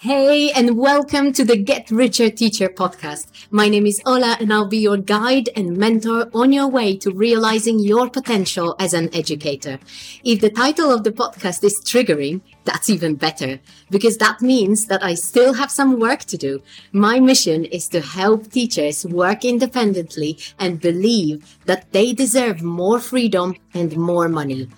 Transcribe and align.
Hey, 0.00 0.52
and 0.52 0.76
welcome 0.76 1.32
to 1.32 1.42
the 1.42 1.56
Get 1.56 1.90
Richer 1.90 2.28
Teacher 2.28 2.68
podcast. 2.68 3.28
My 3.50 3.70
name 3.70 3.86
is 3.86 3.98
Ola, 4.04 4.36
and 4.38 4.52
I'll 4.52 4.66
be 4.66 4.76
your 4.76 4.98
guide 4.98 5.48
and 5.56 5.74
mentor 5.74 6.28
on 6.34 6.52
your 6.52 6.68
way 6.68 6.98
to 6.98 7.10
realizing 7.10 7.78
your 7.78 8.10
potential 8.10 8.76
as 8.78 8.92
an 8.92 9.08
educator. 9.14 9.78
If 10.22 10.42
the 10.42 10.50
title 10.50 10.92
of 10.92 11.02
the 11.02 11.12
podcast 11.12 11.64
is 11.64 11.80
triggering, 11.82 12.42
that's 12.64 12.90
even 12.90 13.14
better 13.14 13.58
because 13.90 14.18
that 14.18 14.42
means 14.42 14.84
that 14.88 15.02
I 15.02 15.14
still 15.14 15.54
have 15.54 15.70
some 15.70 15.98
work 15.98 16.24
to 16.24 16.36
do. 16.36 16.62
My 16.92 17.18
mission 17.18 17.64
is 17.64 17.88
to 17.88 18.02
help 18.02 18.50
teachers 18.50 19.06
work 19.06 19.46
independently 19.46 20.38
and 20.58 20.78
believe 20.78 21.56
that 21.64 21.90
they 21.92 22.12
deserve 22.12 22.60
more 22.60 23.00
freedom 23.00 23.56
and 23.72 23.96
more 23.96 24.28
money. 24.28 24.68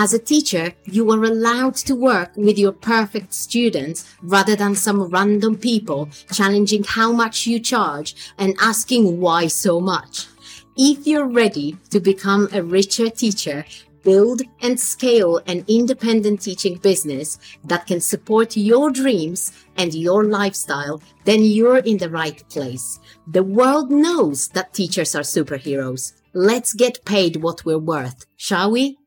As 0.00 0.14
a 0.14 0.18
teacher, 0.20 0.74
you 0.84 1.10
are 1.10 1.24
allowed 1.24 1.74
to 1.88 1.96
work 1.96 2.30
with 2.36 2.56
your 2.56 2.70
perfect 2.70 3.34
students 3.34 4.14
rather 4.22 4.54
than 4.54 4.76
some 4.76 5.02
random 5.08 5.56
people 5.56 6.08
challenging 6.32 6.84
how 6.84 7.10
much 7.10 7.48
you 7.48 7.58
charge 7.58 8.14
and 8.38 8.54
asking 8.60 9.18
why 9.20 9.48
so 9.48 9.80
much. 9.80 10.28
If 10.76 11.04
you're 11.04 11.26
ready 11.26 11.76
to 11.90 11.98
become 11.98 12.48
a 12.52 12.62
richer 12.62 13.10
teacher, 13.10 13.64
build 14.04 14.42
and 14.62 14.78
scale 14.78 15.40
an 15.48 15.64
independent 15.66 16.42
teaching 16.42 16.76
business 16.76 17.36
that 17.64 17.88
can 17.88 18.00
support 18.00 18.56
your 18.56 18.92
dreams 18.92 19.50
and 19.78 19.92
your 19.92 20.22
lifestyle, 20.22 21.02
then 21.24 21.42
you're 21.42 21.78
in 21.78 21.98
the 21.98 22.08
right 22.08 22.48
place. 22.50 23.00
The 23.26 23.42
world 23.42 23.90
knows 23.90 24.46
that 24.50 24.74
teachers 24.74 25.16
are 25.16 25.22
superheroes. 25.22 26.12
Let's 26.34 26.72
get 26.72 27.04
paid 27.04 27.42
what 27.42 27.64
we're 27.64 27.78
worth, 27.78 28.26
shall 28.36 28.70
we? 28.70 28.97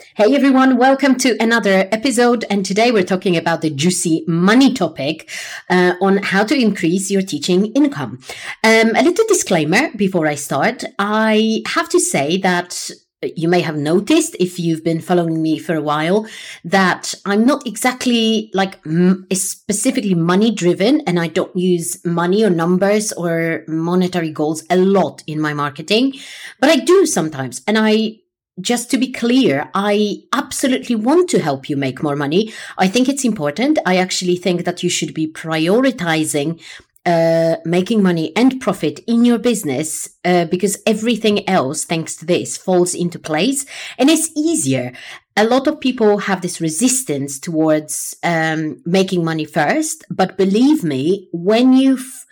Hey 0.00 0.34
everyone, 0.34 0.78
welcome 0.78 1.16
to 1.16 1.36
another 1.40 1.86
episode. 1.92 2.46
And 2.48 2.64
today 2.64 2.90
we're 2.90 3.04
talking 3.04 3.36
about 3.36 3.60
the 3.60 3.68
juicy 3.68 4.24
money 4.26 4.72
topic 4.72 5.28
uh, 5.68 5.92
on 6.00 6.18
how 6.18 6.42
to 6.44 6.58
increase 6.58 7.10
your 7.10 7.20
teaching 7.20 7.66
income. 7.72 8.18
Um, 8.64 8.96
a 8.96 9.02
little 9.02 9.26
disclaimer 9.28 9.90
before 9.94 10.26
I 10.26 10.36
start. 10.36 10.84
I 10.98 11.62
have 11.66 11.90
to 11.90 12.00
say 12.00 12.38
that 12.38 12.90
you 13.36 13.46
may 13.48 13.60
have 13.60 13.76
noticed 13.76 14.34
if 14.40 14.58
you've 14.58 14.82
been 14.82 15.02
following 15.02 15.42
me 15.42 15.58
for 15.58 15.74
a 15.74 15.82
while 15.82 16.26
that 16.64 17.14
I'm 17.26 17.44
not 17.44 17.66
exactly 17.66 18.50
like 18.54 18.80
m- 18.86 19.26
specifically 19.34 20.14
money 20.14 20.50
driven 20.50 21.02
and 21.02 21.20
I 21.20 21.26
don't 21.26 21.54
use 21.54 22.02
money 22.06 22.42
or 22.42 22.48
numbers 22.48 23.12
or 23.12 23.64
monetary 23.68 24.30
goals 24.30 24.64
a 24.70 24.76
lot 24.76 25.22
in 25.26 25.38
my 25.40 25.52
marketing, 25.52 26.14
but 26.58 26.70
I 26.70 26.76
do 26.76 27.04
sometimes. 27.04 27.60
And 27.66 27.76
I 27.76 28.19
just 28.60 28.90
to 28.90 28.98
be 28.98 29.12
clear, 29.12 29.70
I 29.74 30.22
absolutely 30.32 30.96
want 30.96 31.30
to 31.30 31.40
help 31.40 31.68
you 31.68 31.76
make 31.76 32.02
more 32.02 32.16
money. 32.16 32.52
I 32.78 32.88
think 32.88 33.08
it's 33.08 33.24
important. 33.24 33.78
I 33.86 33.96
actually 33.96 34.36
think 34.36 34.64
that 34.64 34.82
you 34.82 34.90
should 34.90 35.14
be 35.14 35.26
prioritizing 35.26 36.60
uh, 37.06 37.56
making 37.64 38.02
money 38.02 38.30
and 38.36 38.60
profit 38.60 39.00
in 39.06 39.24
your 39.24 39.38
business 39.38 40.10
uh, 40.24 40.44
because 40.44 40.82
everything 40.86 41.48
else, 41.48 41.84
thanks 41.84 42.14
to 42.16 42.26
this, 42.26 42.58
falls 42.58 42.94
into 42.94 43.18
place 43.18 43.64
and 43.98 44.10
it's 44.10 44.30
easier. 44.36 44.92
A 45.36 45.46
lot 45.46 45.66
of 45.66 45.80
people 45.80 46.18
have 46.18 46.42
this 46.42 46.60
resistance 46.60 47.38
towards 47.38 48.14
um, 48.22 48.82
making 48.84 49.24
money 49.24 49.46
first, 49.46 50.04
but 50.10 50.36
believe 50.36 50.84
me, 50.84 51.28
when 51.32 51.72
you've 51.72 52.26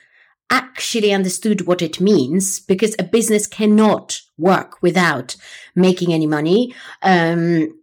actually 0.50 1.12
understood 1.12 1.66
what 1.66 1.82
it 1.82 2.00
means 2.00 2.60
because 2.60 2.94
a 2.98 3.04
business 3.04 3.46
cannot 3.46 4.20
work 4.36 4.80
without 4.82 5.36
making 5.74 6.12
any 6.12 6.26
money. 6.26 6.74
Um, 7.02 7.80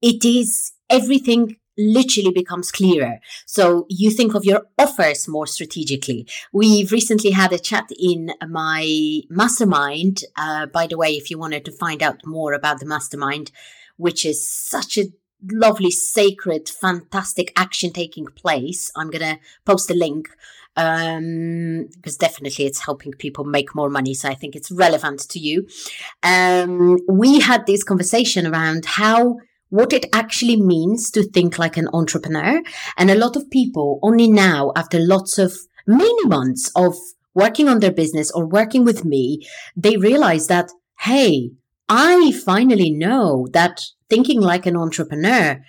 it 0.00 0.24
is 0.24 0.72
everything 0.90 1.56
literally 1.78 2.30
becomes 2.30 2.70
clearer. 2.70 3.18
So 3.46 3.86
you 3.88 4.10
think 4.10 4.34
of 4.34 4.44
your 4.44 4.66
offers 4.78 5.26
more 5.26 5.46
strategically. 5.46 6.28
We've 6.52 6.92
recently 6.92 7.30
had 7.30 7.52
a 7.52 7.58
chat 7.58 7.88
in 7.98 8.32
my 8.46 9.20
mastermind. 9.30 10.22
Uh, 10.36 10.66
by 10.66 10.86
the 10.86 10.98
way, 10.98 11.12
if 11.12 11.30
you 11.30 11.38
wanted 11.38 11.64
to 11.64 11.72
find 11.72 12.02
out 12.02 12.20
more 12.26 12.52
about 12.52 12.80
the 12.80 12.86
mastermind, 12.86 13.52
which 13.96 14.26
is 14.26 14.46
such 14.46 14.98
a 14.98 15.06
lovely, 15.50 15.90
sacred, 15.90 16.68
fantastic 16.68 17.52
action 17.56 17.92
taking 17.92 18.26
place, 18.26 18.90
I'm 18.96 19.10
going 19.10 19.36
to 19.36 19.38
post 19.64 19.90
a 19.90 19.94
link 19.94 20.28
um, 20.76 21.88
because 21.96 22.16
definitely 22.16 22.66
it's 22.66 22.84
helping 22.84 23.12
people 23.12 23.44
make 23.44 23.74
more 23.74 23.90
money. 23.90 24.14
So 24.14 24.28
I 24.28 24.34
think 24.34 24.56
it's 24.56 24.70
relevant 24.70 25.20
to 25.30 25.38
you. 25.38 25.66
Um, 26.22 26.98
we 27.08 27.40
had 27.40 27.66
this 27.66 27.84
conversation 27.84 28.46
around 28.46 28.84
how 28.86 29.38
what 29.68 29.92
it 29.94 30.04
actually 30.12 30.60
means 30.60 31.10
to 31.10 31.22
think 31.22 31.58
like 31.58 31.78
an 31.78 31.88
entrepreneur. 31.94 32.60
And 32.98 33.10
a 33.10 33.14
lot 33.14 33.36
of 33.36 33.50
people 33.50 33.98
only 34.02 34.30
now, 34.30 34.70
after 34.76 34.98
lots 34.98 35.38
of 35.38 35.56
many 35.86 36.26
months 36.26 36.70
of 36.76 36.94
working 37.34 37.68
on 37.68 37.80
their 37.80 37.92
business 37.92 38.30
or 38.30 38.44
working 38.44 38.84
with 38.84 39.04
me, 39.06 39.46
they 39.74 39.96
realize 39.96 40.46
that, 40.48 40.70
hey, 41.00 41.52
I 41.88 42.32
finally 42.32 42.90
know 42.90 43.48
that 43.52 43.82
thinking 44.08 44.40
like 44.40 44.66
an 44.66 44.76
entrepreneur 44.76 45.62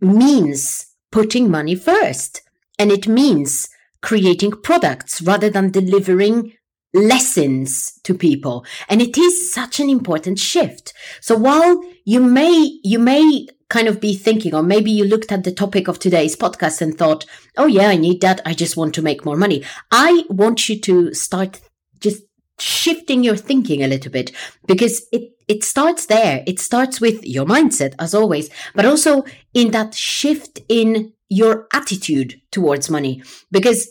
means 0.00 0.86
putting 1.10 1.50
money 1.50 1.74
first. 1.74 2.42
And 2.78 2.92
it 2.92 3.08
means 3.08 3.68
creating 4.02 4.52
products 4.62 5.20
rather 5.20 5.50
than 5.50 5.70
delivering 5.70 6.52
lessons 6.94 7.98
to 8.04 8.14
people. 8.14 8.64
And 8.88 9.02
it 9.02 9.18
is 9.18 9.52
such 9.52 9.80
an 9.80 9.90
important 9.90 10.38
shift. 10.38 10.92
So 11.20 11.36
while 11.36 11.82
you 12.04 12.20
may, 12.20 12.78
you 12.82 12.98
may 12.98 13.48
kind 13.68 13.88
of 13.88 14.00
be 14.00 14.14
thinking, 14.14 14.54
or 14.54 14.62
maybe 14.62 14.90
you 14.90 15.04
looked 15.04 15.30
at 15.30 15.44
the 15.44 15.52
topic 15.52 15.88
of 15.88 15.98
today's 15.98 16.36
podcast 16.36 16.80
and 16.80 16.96
thought, 16.96 17.26
Oh 17.56 17.66
yeah, 17.66 17.88
I 17.88 17.96
need 17.96 18.20
that. 18.22 18.40
I 18.46 18.54
just 18.54 18.76
want 18.76 18.94
to 18.94 19.02
make 19.02 19.24
more 19.24 19.36
money. 19.36 19.64
I 19.90 20.24
want 20.30 20.68
you 20.68 20.80
to 20.80 21.12
start 21.14 21.60
just 22.00 22.22
shifting 22.60 23.22
your 23.24 23.36
thinking 23.36 23.82
a 23.82 23.88
little 23.88 24.10
bit 24.10 24.32
because 24.66 25.06
it, 25.12 25.32
it 25.46 25.64
starts 25.64 26.06
there. 26.06 26.42
It 26.46 26.60
starts 26.60 27.00
with 27.00 27.24
your 27.24 27.46
mindset 27.46 27.94
as 27.98 28.14
always, 28.14 28.50
but 28.74 28.84
also 28.84 29.24
in 29.54 29.70
that 29.70 29.94
shift 29.94 30.60
in 30.68 31.12
your 31.28 31.66
attitude 31.72 32.40
towards 32.50 32.90
money. 32.90 33.22
Because 33.50 33.90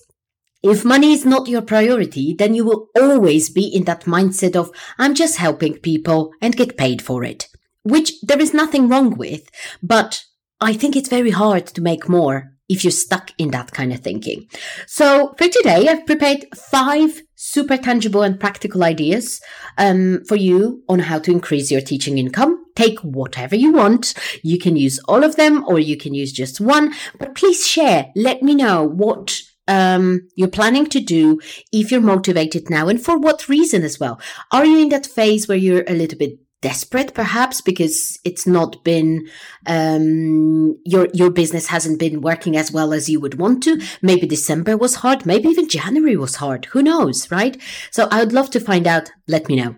if 0.64 0.84
money 0.84 1.14
is 1.14 1.26
not 1.26 1.48
your 1.48 1.62
priority, 1.62 2.34
then 2.34 2.54
you 2.56 2.66
will 2.66 2.90
always 2.96 3.50
be 3.50 3.66
in 3.68 3.86
that 3.86 4.06
mindset 4.06 4.56
of, 4.56 4.72
I'm 4.98 5.14
just 5.14 5.38
helping 5.38 5.78
people 5.78 6.32
and 6.42 6.56
get 6.56 6.78
paid 6.78 7.02
for 7.02 7.24
it, 7.24 7.48
which 7.84 8.14
there 8.22 8.40
is 8.40 8.54
nothing 8.54 8.90
wrong 8.90 9.16
with. 9.16 9.50
But 9.82 10.24
I 10.60 10.74
think 10.74 10.96
it's 10.96 11.10
very 11.10 11.30
hard 11.30 11.68
to 11.68 11.82
make 11.82 12.10
more 12.10 12.54
if 12.68 12.84
you're 12.84 12.92
stuck 12.92 13.32
in 13.38 13.52
that 13.52 13.72
kind 13.72 13.94
of 13.94 14.00
thinking. 14.00 14.48
So 14.88 15.36
for 15.38 15.48
today, 15.48 15.88
I've 15.88 16.06
prepared 16.06 16.46
five 16.56 17.22
super 17.48 17.78
tangible 17.78 18.24
and 18.24 18.40
practical 18.40 18.84
ideas 18.84 19.40
um, 19.78 20.24
for 20.26 20.36
you 20.36 20.84
on 20.90 21.00
how 21.00 21.18
to 21.20 21.32
increase 21.32 21.72
your 21.72 21.82
teaching 21.82 22.18
income. 22.18 22.66
Take 22.76 23.00
whatever 23.00 23.56
you 23.56 23.72
want. 23.72 24.14
You 24.44 24.60
can 24.60 24.76
use 24.76 25.00
all 25.08 25.24
of 25.24 25.38
them 25.38 25.64
or 25.68 25.80
you 25.80 25.98
can 25.98 26.14
use 26.14 26.32
just 26.32 26.60
one, 26.60 26.94
but 27.20 27.36
please 27.36 27.66
share. 27.66 28.12
Let 28.16 28.44
me 28.44 28.54
know 28.54 28.84
what 28.84 29.42
um, 29.68 30.28
you're 30.36 30.50
planning 30.50 30.88
to 30.88 31.00
do 31.00 31.40
if 31.72 31.92
you're 31.92 32.02
motivated 32.02 32.70
now 32.70 32.90
and 32.90 33.02
for 33.04 33.18
what 33.18 33.50
reason 33.50 33.84
as 33.84 34.00
well. 34.00 34.20
Are 34.52 34.66
you 34.66 34.80
in 34.80 34.90
that 34.90 35.06
phase 35.06 35.48
where 35.48 35.58
you're 35.58 35.86
a 35.88 35.94
little 35.94 36.18
bit 36.18 36.40
desperate 36.62 37.14
perhaps 37.14 37.62
because 37.62 38.20
it's 38.24 38.48
not 38.48 38.84
been 38.84 39.28
um, 39.68 40.76
your 40.86 41.08
your 41.14 41.30
business 41.30 41.68
hasn't 41.68 42.00
been 42.00 42.22
working 42.22 42.58
as 42.58 42.72
well 42.72 42.94
as 42.94 43.10
you 43.10 43.20
would 43.20 43.38
want 43.38 43.64
to. 43.64 43.80
Maybe 44.02 44.28
december 44.28 44.76
was 44.76 44.96
hard. 44.96 45.26
Maybe 45.26 45.50
even 45.50 45.70
january 45.70 46.18
was 46.18 46.36
hard. 46.36 46.66
Who 46.66 46.82
knows 46.82 47.30
right? 47.32 47.58
So 47.92 48.08
i 48.12 48.20
would 48.20 48.34
love 48.34 48.50
to 48.52 48.60
find 48.60 48.88
out. 48.88 49.12
Let 49.28 49.48
me 49.48 49.56
know. 49.58 49.76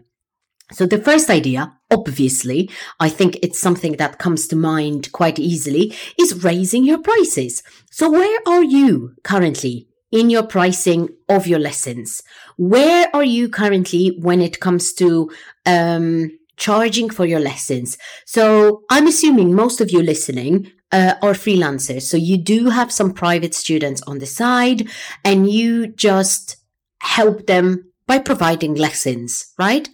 So 0.72 0.86
the 0.86 1.02
first 1.02 1.30
idea 1.30 1.74
obviously 1.92 2.70
i 3.00 3.10
think 3.10 3.40
it's 3.42 3.60
something 3.60 3.94
that 3.94 4.20
comes 4.20 4.48
to 4.48 4.56
mind 4.56 5.12
quite 5.12 5.40
easily 5.40 5.94
is 6.20 6.44
raising 6.44 6.86
your 6.86 7.00
prices. 7.00 7.64
So 7.92 8.10
where 8.10 8.40
are 8.48 8.64
you 8.64 9.16
currently 9.24 9.88
in 10.12 10.30
your 10.30 10.44
pricing 10.44 11.10
of 11.28 11.46
your 11.46 11.60
lessons? 11.60 12.24
Where 12.58 13.10
are 13.14 13.24
you 13.24 13.50
currently 13.50 14.18
when 14.22 14.42
it 14.42 14.60
comes 14.60 14.94
to 14.94 15.32
um, 15.66 16.32
charging 16.60 17.10
for 17.10 17.26
your 17.26 17.40
lessons. 17.40 17.98
So 18.26 18.84
I'm 18.92 19.08
assuming 19.08 19.56
most 19.56 19.82
of 19.82 19.90
you 19.90 20.04
listening 20.04 20.72
uh, 20.92 21.16
are 21.22 21.34
freelancers. 21.34 22.04
So 22.04 22.18
you 22.18 22.38
do 22.38 22.70
have 22.70 22.92
some 22.92 23.14
private 23.14 23.56
students 23.56 24.02
on 24.04 24.20
the 24.20 24.26
side 24.26 24.88
and 25.24 25.50
you 25.50 25.88
just 25.88 26.58
help 27.02 27.48
them 27.48 27.92
by 28.06 28.20
providing 28.20 28.74
lessons, 28.76 29.54
right? 29.58 29.88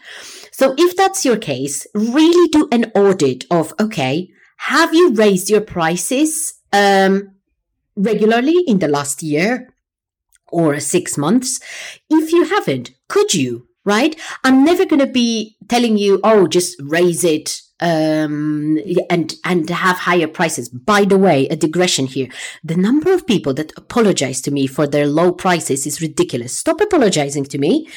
So 0.52 0.74
if 0.78 0.96
that's 0.96 1.26
your 1.26 1.38
case, 1.38 1.86
really 1.94 2.48
do 2.50 2.68
an 2.72 2.92
audit 2.96 3.46
of, 3.52 3.74
okay, 3.80 4.30
have 4.58 4.94
you 4.94 5.14
raised 5.14 5.50
your 5.50 5.62
prices, 5.62 6.54
um, 6.72 7.32
regularly 7.96 8.64
in 8.68 8.80
the 8.80 8.88
last 8.88 9.22
year 9.22 9.74
or 10.48 10.80
six 10.80 11.18
months? 11.18 11.60
If 12.10 12.32
you 12.32 12.46
haven't, 12.46 12.92
could 13.10 13.34
you? 13.34 13.68
Right? 13.86 14.20
I'm 14.44 14.66
never 14.66 14.86
going 14.86 15.00
to 15.00 15.08
be 15.08 15.56
telling 15.70 15.98
you, 15.98 16.20
oh, 16.24 16.48
just 16.48 16.76
raise 16.82 17.24
it 17.24 17.62
um, 17.82 18.80
and 19.10 19.36
and 19.44 19.70
have 19.70 19.98
higher 19.98 20.28
prices. 20.28 20.70
By 20.70 21.04
the 21.04 21.18
way, 21.18 21.48
a 21.48 21.56
digression 21.56 22.06
here: 22.08 22.28
the 22.64 22.78
number 22.78 23.14
of 23.14 23.28
people 23.28 23.54
that 23.56 23.74
apologize 23.78 24.42
to 24.42 24.52
me 24.52 24.68
for 24.68 24.88
their 24.88 25.08
low 25.08 25.32
prices 25.32 25.86
is 25.86 26.02
ridiculous. 26.02 26.58
Stop 26.58 26.82
apologizing 26.82 27.46
to 27.46 27.58
me. 27.58 27.90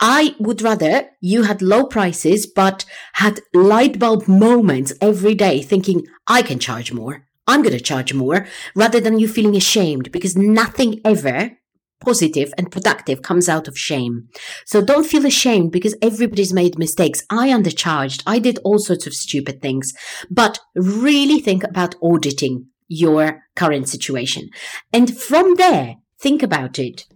I 0.00 0.34
would 0.38 0.62
rather 0.62 1.08
you 1.20 1.42
had 1.44 1.62
low 1.62 1.84
prices, 1.86 2.46
but 2.46 2.84
had 3.14 3.40
light 3.52 3.98
bulb 3.98 4.28
moments 4.28 4.92
every 5.00 5.34
day, 5.34 5.62
thinking 5.62 6.06
I 6.26 6.42
can 6.42 6.58
charge 6.58 6.92
more. 6.92 7.26
I'm 7.46 7.62
going 7.62 7.76
to 7.76 7.84
charge 7.84 8.14
more, 8.14 8.46
rather 8.74 9.00
than 9.00 9.18
you 9.18 9.28
feeling 9.28 9.56
ashamed, 9.56 10.10
because 10.12 10.36
nothing 10.36 11.00
ever 11.04 11.58
positive 12.00 12.52
and 12.58 12.70
productive 12.70 13.22
comes 13.22 13.48
out 13.48 13.68
of 13.68 13.78
shame. 13.78 14.28
So 14.66 14.84
don't 14.84 15.06
feel 15.06 15.26
ashamed 15.26 15.72
because 15.72 15.96
everybody's 16.02 16.52
made 16.52 16.78
mistakes. 16.78 17.24
I 17.30 17.48
undercharged. 17.48 18.22
I 18.26 18.38
did 18.38 18.58
all 18.64 18.78
sorts 18.78 19.06
of 19.06 19.14
stupid 19.14 19.62
things, 19.62 19.92
but 20.30 20.60
really 20.74 21.40
think 21.40 21.64
about 21.64 21.96
auditing 22.02 22.66
your 22.88 23.42
current 23.56 23.88
situation. 23.88 24.50
And 24.92 25.16
from 25.16 25.54
there, 25.56 25.96
think 26.20 26.42
about 26.42 26.78
it. 26.78 27.06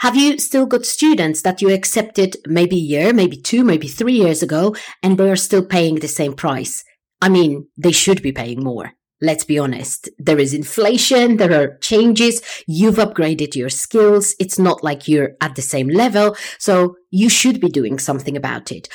Have 0.00 0.16
you 0.16 0.38
still 0.38 0.66
got 0.66 0.84
students 0.84 1.42
that 1.42 1.62
you 1.62 1.72
accepted 1.72 2.36
maybe 2.46 2.76
a 2.76 2.80
year, 2.80 3.12
maybe 3.12 3.36
two, 3.36 3.62
maybe 3.62 3.86
three 3.86 4.14
years 4.14 4.42
ago, 4.42 4.74
and 5.00 5.16
they 5.16 5.30
are 5.30 5.36
still 5.36 5.64
paying 5.64 5.96
the 5.96 6.08
same 6.08 6.34
price? 6.34 6.82
I 7.20 7.28
mean, 7.28 7.68
they 7.76 7.92
should 7.92 8.20
be 8.20 8.32
paying 8.32 8.64
more 8.64 8.92
let's 9.22 9.44
be 9.44 9.58
honest. 9.58 10.10
There 10.18 10.38
is 10.38 10.52
inflation. 10.52 11.38
There 11.38 11.58
are 11.58 11.78
changes. 11.78 12.42
You've 12.66 12.96
upgraded 12.96 13.54
your 13.54 13.70
skills. 13.70 14.34
It's 14.38 14.58
not 14.58 14.84
like 14.84 15.08
you're 15.08 15.36
at 15.40 15.54
the 15.54 15.62
same 15.62 15.88
level. 15.88 16.36
So 16.58 16.96
you 17.10 17.30
should 17.30 17.60
be 17.60 17.68
doing 17.68 17.98
something 17.98 18.36
about 18.36 18.72
it. 18.72 18.88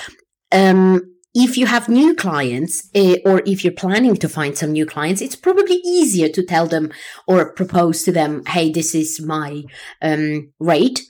Um, 0.51 1.01
if 1.33 1.57
you 1.57 1.65
have 1.68 1.88
new 1.88 2.15
clients 2.15 2.89
uh, 2.95 3.18
or 3.25 3.41
if 3.45 3.63
you're 3.63 3.74
planning 3.74 4.15
to 4.18 4.27
find 4.29 4.57
some 4.57 4.71
new 4.74 4.85
clients, 4.85 5.21
it's 5.21 5.35
probably 5.35 5.75
easier 5.85 6.30
to 6.30 6.44
tell 6.44 6.68
them 6.68 6.91
or 7.27 7.53
propose 7.53 8.03
to 8.03 8.12
them, 8.12 8.44
Hey, 8.47 8.71
this 8.71 8.94
is 8.94 9.21
my 9.21 9.63
um, 10.01 10.51
rate. 10.59 11.01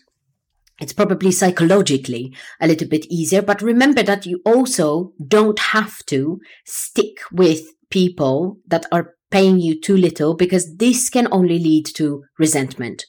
It's 0.79 0.93
probably 0.93 1.31
psychologically 1.31 2.35
a 2.61 2.67
little 2.67 2.87
bit 2.87 3.07
easier, 3.07 3.41
but 3.41 3.63
remember 3.63 4.03
that 4.03 4.27
you 4.27 4.41
also 4.45 5.13
don't 5.27 5.57
have 5.57 6.05
to 6.07 6.39
stick 6.65 7.17
with 7.31 7.61
people 7.89 8.57
that 8.67 8.85
are 8.91 9.13
paying 9.29 9.59
you 9.59 9.79
too 9.79 9.97
little 9.97 10.35
because 10.35 10.77
this 10.77 11.09
can 11.09 11.27
only 11.31 11.59
lead 11.59 11.85
to 11.85 12.23
resentment. 12.39 13.05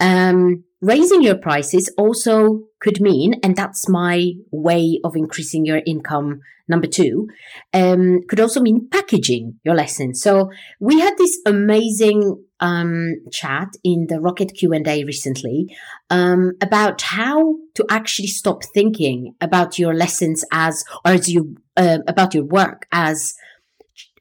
Um, 0.00 0.64
raising 0.80 1.22
your 1.22 1.36
prices 1.36 1.92
also 1.98 2.60
could 2.80 3.00
mean, 3.00 3.40
and 3.42 3.56
that's 3.56 3.88
my 3.88 4.32
way 4.50 5.00
of 5.04 5.16
increasing 5.16 5.64
your 5.64 5.82
income. 5.86 6.40
Number 6.70 6.86
two, 6.86 7.28
um, 7.72 8.20
could 8.28 8.40
also 8.40 8.60
mean 8.60 8.88
packaging 8.90 9.58
your 9.64 9.74
lessons. 9.74 10.20
So 10.20 10.50
we 10.78 11.00
had 11.00 11.16
this 11.16 11.38
amazing 11.46 12.44
um, 12.60 13.14
chat 13.32 13.68
in 13.82 14.08
the 14.08 14.20
Rocket 14.20 14.52
Q 14.54 14.74
and 14.74 14.86
A 14.86 15.02
recently 15.04 15.74
um, 16.10 16.52
about 16.60 17.00
how 17.00 17.54
to 17.74 17.86
actually 17.88 18.28
stop 18.28 18.64
thinking 18.74 19.34
about 19.40 19.78
your 19.78 19.94
lessons 19.94 20.44
as, 20.52 20.84
or 21.06 21.12
as 21.12 21.32
you 21.32 21.56
uh, 21.78 22.00
about 22.06 22.34
your 22.34 22.44
work 22.44 22.86
as 22.92 23.32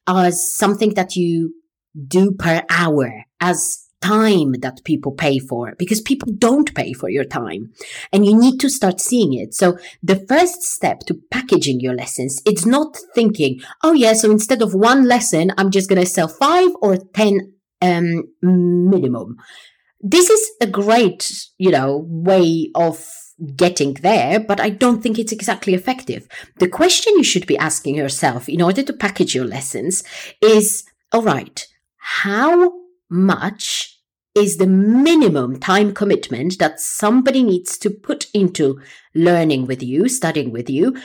as 0.07 0.55
something 0.55 0.93
that 0.93 1.15
you 1.15 1.53
do 2.07 2.31
per 2.31 2.63
hour, 2.69 3.23
as 3.39 3.87
time 4.01 4.53
that 4.61 4.83
people 4.83 5.11
pay 5.11 5.39
for 5.39 5.73
because 5.77 6.01
people 6.01 6.31
don't 6.37 6.73
pay 6.75 6.93
for 6.93 7.09
your 7.09 7.23
time 7.23 7.71
and 8.13 8.25
you 8.25 8.39
need 8.39 8.59
to 8.59 8.69
start 8.69 8.99
seeing 8.99 9.33
it. 9.33 9.53
So 9.53 9.77
the 10.03 10.23
first 10.27 10.61
step 10.63 10.99
to 11.07 11.19
packaging 11.31 11.79
your 11.79 11.95
lessons, 11.95 12.41
it's 12.45 12.65
not 12.65 12.97
thinking, 13.15 13.59
oh 13.83 13.93
yeah, 13.93 14.13
so 14.13 14.29
instead 14.29 14.61
of 14.61 14.73
one 14.73 15.07
lesson, 15.07 15.51
I'm 15.57 15.71
just 15.71 15.89
going 15.89 16.01
to 16.01 16.07
sell 16.07 16.27
five 16.27 16.69
or 16.81 16.97
10 16.97 17.53
um, 17.81 18.23
minimum. 18.41 19.37
This 19.99 20.29
is 20.29 20.51
a 20.61 20.67
great, 20.67 21.31
you 21.57 21.71
know, 21.71 22.05
way 22.07 22.69
of 22.75 23.03
getting 23.55 23.93
there, 23.95 24.39
but 24.39 24.59
I 24.59 24.69
don't 24.69 25.01
think 25.01 25.19
it's 25.19 25.31
exactly 25.31 25.73
effective. 25.73 26.27
The 26.57 26.67
question 26.67 27.13
you 27.17 27.23
should 27.23 27.45
be 27.45 27.57
asking 27.57 27.95
yourself 27.95 28.49
in 28.49 28.61
order 28.61 28.83
to 28.83 28.93
package 28.93 29.35
your 29.35 29.45
lessons 29.45 30.03
is, 30.41 30.85
all 31.11 31.21
right, 31.21 31.65
how 31.97 32.73
much 33.09 33.99
is 34.33 34.57
the 34.57 34.67
minimum 34.67 35.59
time 35.59 35.93
commitment 35.93 36.59
that 36.59 36.79
somebody 36.79 37.43
needs 37.43 37.77
to 37.79 37.89
put 37.89 38.27
into 38.33 38.79
learning 39.15 39.65
with 39.65 39.81
you, 39.81 40.07
studying 40.07 40.51
with 40.51 40.69
you, 40.69 40.95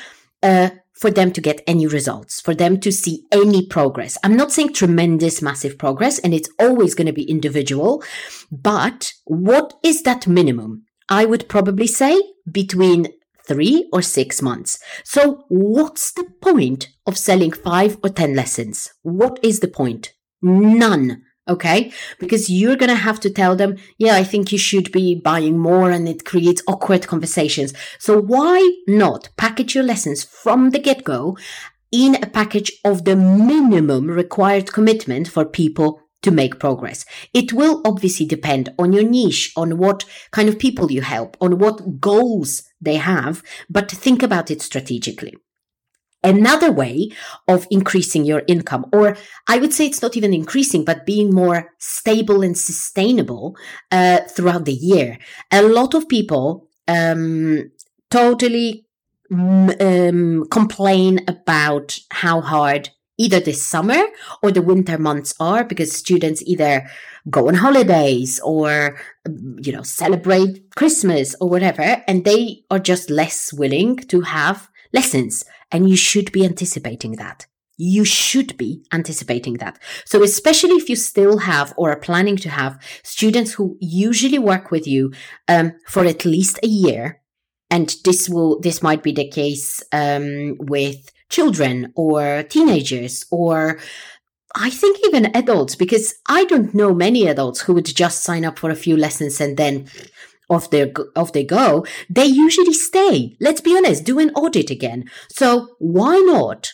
uh, 0.43 0.71
for 0.93 1.11
them 1.11 1.33
to 1.33 1.41
get 1.41 1.63
any 1.67 1.87
results, 1.87 2.41
for 2.41 2.55
them 2.55 2.79
to 2.79 2.93
see 2.93 3.25
any 3.33 3.67
progress. 3.67 4.19
I'm 4.23 4.37
not 4.37 4.53
saying 4.53 4.75
tremendous, 4.75 5.43
massive 5.43 5.79
progress, 5.79 6.19
and 6.19 6.35
it's 6.35 6.51
always 6.59 6.95
going 6.95 7.07
to 7.07 7.13
be 7.13 7.25
individual, 7.25 8.05
but 8.51 9.13
what 9.25 9.75
is 9.83 10.03
that 10.03 10.27
minimum? 10.27 10.85
I 11.13 11.27
would 11.27 11.47
probably 11.47 11.87
say 11.87 12.19
between 12.51 13.09
three 13.47 13.87
or 13.93 14.01
six 14.01 14.41
months. 14.41 14.79
So 15.05 15.45
what's 15.49 16.11
the 16.11 16.25
point 16.41 16.89
of 17.07 17.19
selling 17.19 17.53
five 17.53 17.99
or 18.03 18.09
10 18.09 18.35
lessons? 18.35 18.95
What 19.03 19.39
is 19.43 19.61
the 19.61 19.69
point? 19.69 20.15
None. 20.41 21.23
Okay. 21.47 21.93
Because 22.19 22.49
you're 22.49 22.77
going 22.77 22.89
to 22.89 23.07
have 23.09 23.21
to 23.21 23.31
tell 23.31 23.55
them, 23.57 23.77
yeah, 23.99 24.15
I 24.15 24.25
think 24.25 24.53
you 24.53 24.59
should 24.59 24.91
be 24.91 25.15
buying 25.15 25.59
more 25.59 25.91
and 25.91 26.09
it 26.09 26.25
creates 26.25 26.63
awkward 26.67 27.07
conversations. 27.07 27.75
So 27.99 28.19
why 28.19 28.57
not 28.89 29.29
package 29.37 29.75
your 29.75 29.85
lessons 29.85 30.25
from 30.25 30.71
the 30.71 30.79
get 30.79 31.05
go 31.05 31.37
in 31.93 32.15
a 32.23 32.27
package 32.27 32.73
of 32.87 33.05
the 33.05 33.17
minimum 33.17 34.07
required 34.07 34.73
commitment 34.73 35.29
for 35.29 35.45
people 35.45 36.01
to 36.23 36.31
make 36.31 36.59
progress. 36.59 37.05
It 37.35 37.53
will 37.53 37.83
obviously 37.85 38.27
depend 38.27 38.73
on 38.79 38.93
your 38.93 39.03
niche, 39.03 39.53
on 39.57 39.79
what 39.79 40.05
kind 40.31 40.49
of 40.49 40.59
people 40.59 40.91
you 40.91 41.03
help, 41.03 41.37
on 41.41 41.59
what 41.59 42.01
goals 42.01 42.63
they 42.81 42.97
have, 42.97 43.43
but 43.69 43.91
think 43.91 44.23
about 44.23 44.51
it 44.51 44.63
strategically. 44.63 45.35
Another 46.25 46.71
way 46.71 47.11
of 47.49 47.67
increasing 47.69 48.25
your 48.25 48.43
income, 48.47 48.87
or 48.93 49.17
I 49.49 49.59
would 49.59 49.73
say 49.73 49.87
it's 49.87 50.03
not 50.03 50.17
even 50.17 50.33
increasing, 50.33 50.85
but 50.85 51.05
being 51.05 51.35
more 51.35 51.71
stable 51.79 52.43
and 52.43 52.57
sustainable 52.57 53.57
uh, 53.91 54.21
throughout 54.29 54.65
the 54.65 54.73
year. 54.73 55.19
A 55.51 55.63
lot 55.63 55.95
of 55.95 56.09
people 56.09 56.69
um, 56.87 57.73
totally 58.09 58.87
um, 59.33 60.47
complain 60.49 61.25
about 61.27 61.99
how 62.11 62.41
hard 62.41 62.91
either 63.19 63.41
the 63.41 63.53
summer 63.53 64.03
or 64.43 64.51
the 64.51 64.63
winter 64.63 64.99
months 64.99 65.35
are 65.39 65.65
because 65.65 65.93
students 65.93 66.43
either 66.47 66.89
go 67.31 67.49
on 67.49 67.55
holidays 67.55 68.41
or 68.45 68.99
you 69.63 69.73
know 69.73 69.83
celebrate 69.83 70.75
christmas 70.75 71.37
or 71.41 71.49
whatever 71.49 72.03
and 72.09 72.25
they 72.25 72.65
are 72.71 72.81
just 72.81 73.11
less 73.11 73.53
willing 73.53 73.97
to 73.97 74.23
have 74.23 74.69
lessons. 74.93 75.45
And 75.71 75.89
you 75.89 75.97
should 75.97 76.33
be 76.33 76.45
anticipating 76.45 77.13
that. 77.13 77.47
You 77.79 78.05
should 78.05 78.57
be 78.57 78.85
anticipating 78.93 79.55
that. 79.55 79.79
So 80.05 80.23
especially 80.23 80.77
if 80.77 80.89
you 80.89 80.97
still 80.97 81.39
have 81.39 81.73
or 81.77 81.91
are 81.91 81.99
planning 81.99 82.37
to 82.37 82.51
have 82.51 82.81
students 83.03 83.53
who 83.53 83.77
usually 83.81 84.39
work 84.39 84.71
with 84.71 84.87
you 84.87 85.13
um, 85.49 85.73
for 85.89 86.05
at 86.05 86.25
least 86.25 86.61
a 86.63 86.67
year, 86.67 87.21
and 87.71 87.95
this 88.05 88.29
will 88.29 88.61
this 88.61 88.83
might 88.83 89.03
be 89.03 89.13
the 89.13 89.27
case 89.29 89.83
um, 89.91 90.57
with 90.59 91.11
children 91.33 91.93
or 91.97 92.45
teenagers 92.45 93.25
or 93.31 93.81
I 94.55 94.69
think 94.71 94.99
even 95.07 95.35
adults, 95.35 95.75
because 95.75 96.15
I 96.29 96.45
don't 96.45 96.75
know 96.75 96.95
many 96.95 97.27
adults 97.27 97.63
who 97.63 97.73
would 97.73 97.87
just 97.87 98.23
sign 98.23 98.45
up 98.45 98.59
for 98.59 98.71
a 98.71 98.77
few 98.77 98.97
lessons 98.97 99.41
and 99.41 99.57
then 99.57 99.89
off 100.51 100.69
they 100.69 100.93
off 101.17 101.33
they 101.33 101.45
go. 101.45 101.87
They 102.11 102.27
usually 102.27 102.75
stay. 102.75 103.37
Let's 103.41 103.63
be 103.63 103.75
honest, 103.75 104.05
do 104.05 104.19
an 104.19 104.31
audit 104.35 104.71
again. 104.71 105.11
So 105.31 105.69
why 105.79 106.19
not 106.19 106.71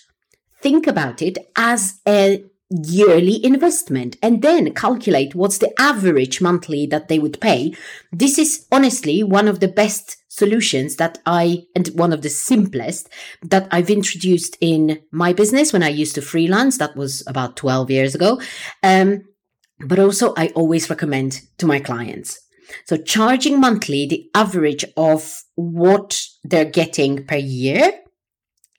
think 0.60 0.88
about 0.88 1.22
it 1.22 1.38
as 1.54 2.00
a 2.06 2.44
yearly 2.70 3.42
investment 3.44 4.16
and 4.22 4.42
then 4.42 4.75
calculate 4.75 5.34
what's 5.34 5.58
the 5.58 5.72
average 5.80 6.40
monthly 6.40 6.87
that 6.87 7.08
they 7.08 7.18
would 7.18 7.40
pay. 7.40 7.75
This 8.12 8.38
is 8.38 8.66
honestly 8.70 9.22
one 9.22 9.48
of 9.48 9.60
the 9.60 9.68
best 9.68 10.16
solutions 10.28 10.96
that 10.96 11.18
I, 11.26 11.64
and 11.75 11.88
one 11.88 12.12
of 12.12 12.22
the 12.22 12.28
simplest 12.28 13.08
that 13.42 13.68
I've 13.70 13.90
introduced 13.90 14.56
in 14.60 15.00
my 15.10 15.32
business 15.32 15.72
when 15.72 15.82
I 15.82 15.88
used 15.88 16.14
to 16.16 16.22
freelance. 16.22 16.78
That 16.78 16.96
was 16.96 17.25
about 17.26 17.56
12 17.56 17.90
years 17.90 18.14
ago. 18.14 18.40
Um, 18.82 19.25
but 19.80 19.98
also 19.98 20.34
I 20.37 20.48
always 20.48 20.90
recommend 20.90 21.40
to 21.58 21.66
my 21.66 21.80
clients. 21.80 22.38
So 22.84 22.96
charging 22.96 23.60
monthly 23.60 24.06
the 24.06 24.28
average 24.34 24.84
of 24.96 25.42
what 25.54 26.22
they're 26.44 26.64
getting 26.64 27.25
per 27.25 27.37
year 27.37 27.92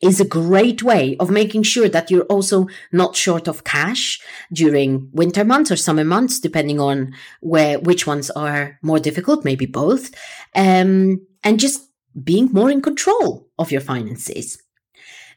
is 0.01 0.20
a 0.20 0.25
great 0.25 0.82
way 0.82 1.18
of 1.20 1.29
making 1.29 1.63
sure 1.63 1.89
that 1.89 2.10
you're 2.10 2.24
also 2.24 2.68
not 2.91 3.15
short 3.15 3.48
of 3.48 3.63
cash 3.63 4.20
during 4.53 5.10
winter 5.12 5.44
months 5.44 5.72
or 5.72 5.75
summer 5.75 6.03
months, 6.03 6.39
depending 6.39 6.79
on 6.79 7.13
where, 7.41 7.79
which 7.79 8.08
ones 8.08 8.29
are 8.32 8.79
more 8.82 9.00
difficult, 9.00 9.44
maybe 9.44 9.65
both. 9.65 10.12
Um, 10.56 11.25
and 11.44 11.60
just 11.60 11.89
being 12.24 12.50
more 12.51 12.72
in 12.72 12.82
control 12.82 13.48
of 13.58 13.72
your 13.72 13.82
finances. 13.82 14.62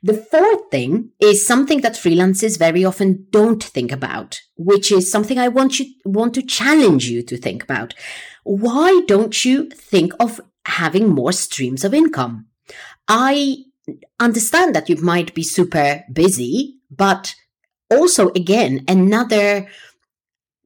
The 0.05 0.15
fourth 0.15 0.71
thing 0.71 1.11
is 1.21 1.47
something 1.47 1.81
that 1.83 1.95
freelancers 1.95 2.59
very 2.59 2.85
often 2.85 3.27
don't 3.31 3.63
think 3.63 3.93
about, 3.93 4.41
which 4.57 4.91
is 4.91 5.11
something 5.11 5.39
I 5.39 5.47
want 5.47 5.79
you 5.79 5.87
want 6.05 6.35
to 6.35 6.43
challenge 6.43 7.07
you 7.07 7.23
to 7.23 7.37
think 7.37 7.63
about. 7.63 7.95
Why 8.43 9.03
don't 9.07 9.45
you 9.45 9.71
think 9.71 10.13
of 10.19 10.41
having 10.67 11.09
more 11.09 11.31
streams 11.31 11.85
of 11.85 11.95
income? 11.95 12.47
I 13.07 13.59
understand 14.21 14.75
that 14.75 14.89
you 14.89 14.97
might 14.97 15.35
be 15.35 15.43
super 15.43 16.05
busy, 16.13 16.79
but 16.91 17.35
also 17.91 18.31
again 18.31 18.85
another 18.89 19.69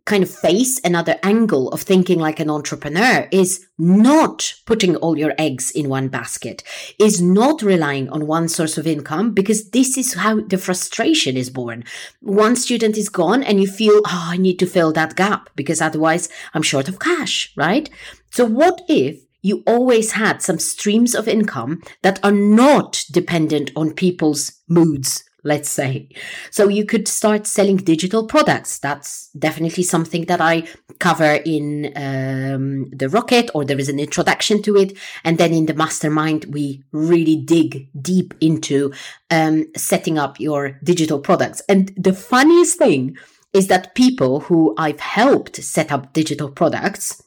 kind 0.06 0.22
of 0.22 0.30
face 0.30 0.80
another 0.84 1.18
angle 1.24 1.68
of 1.70 1.82
thinking 1.82 2.20
like 2.20 2.38
an 2.38 2.48
entrepreneur 2.48 3.28
is 3.32 3.66
not 3.76 4.54
putting 4.64 4.94
all 4.96 5.18
your 5.18 5.34
eggs 5.36 5.72
in 5.72 5.88
one 5.88 6.08
basket, 6.08 6.62
is 6.98 7.20
not 7.20 7.60
relying 7.60 8.08
on 8.10 8.26
one 8.26 8.48
source 8.48 8.78
of 8.78 8.86
income 8.86 9.32
because 9.32 9.70
this 9.70 9.98
is 9.98 10.14
how 10.14 10.40
the 10.40 10.56
frustration 10.56 11.36
is 11.36 11.50
born. 11.50 11.84
One 12.20 12.54
student 12.54 12.96
is 12.96 13.08
gone 13.08 13.42
and 13.42 13.60
you 13.60 13.66
feel, 13.66 14.00
oh, 14.06 14.28
I 14.30 14.36
need 14.36 14.60
to 14.60 14.66
fill 14.66 14.92
that 14.92 15.16
gap 15.16 15.50
because 15.56 15.82
otherwise 15.82 16.28
I'm 16.54 16.62
short 16.62 16.88
of 16.88 17.00
cash, 17.00 17.52
right? 17.56 17.90
So 18.30 18.44
what 18.44 18.82
if 18.88 19.25
you 19.46 19.62
always 19.64 20.12
had 20.12 20.42
some 20.42 20.58
streams 20.58 21.14
of 21.14 21.28
income 21.28 21.80
that 22.02 22.18
are 22.24 22.32
not 22.32 23.04
dependent 23.12 23.70
on 23.76 23.94
people's 23.94 24.52
moods 24.68 25.22
let's 25.46 25.70
say. 25.70 26.08
So 26.50 26.66
you 26.66 26.84
could 26.84 27.06
start 27.06 27.46
selling 27.46 27.76
digital 27.76 28.26
products. 28.26 28.80
That's 28.80 29.30
definitely 29.38 29.84
something 29.84 30.24
that 30.24 30.40
I 30.40 30.64
cover 30.98 31.34
in 31.44 31.92
um, 31.94 32.90
the 32.90 33.08
Rocket, 33.08 33.52
or 33.54 33.64
there 33.64 33.78
is 33.78 33.88
an 33.88 34.00
introduction 34.00 34.60
to 34.62 34.76
it. 34.76 34.98
And 35.22 35.38
then 35.38 35.52
in 35.52 35.66
the 35.66 35.74
mastermind, 35.74 36.46
we 36.46 36.82
really 36.90 37.36
dig 37.36 37.88
deep 38.02 38.34
into 38.40 38.92
um, 39.30 39.66
setting 39.76 40.18
up 40.18 40.40
your 40.40 40.80
digital 40.82 41.20
products. 41.20 41.62
And 41.68 41.92
the 41.96 42.12
funniest 42.12 42.76
thing 42.76 43.16
is 43.52 43.68
that 43.68 43.94
people 43.94 44.40
who 44.40 44.74
I've 44.76 45.00
helped 45.00 45.62
set 45.62 45.92
up 45.92 46.12
digital 46.12 46.50
products 46.50 47.22